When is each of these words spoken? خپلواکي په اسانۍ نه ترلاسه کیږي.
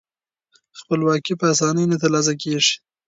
خپلواکي 0.79 1.33
په 1.37 1.45
اسانۍ 1.53 1.85
نه 1.91 1.97
ترلاسه 2.03 2.33
کیږي. 2.41 2.75